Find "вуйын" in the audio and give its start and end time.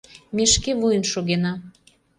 0.79-1.03